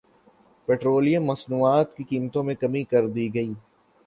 petroleum 0.67 1.23
مصنوعات 1.25 1.95
کی 1.95 2.03
قیمتوں 2.03 2.43
میں 2.43 2.55
کمی 2.55 2.83
کردی 2.85 3.33
گئی 3.33 3.53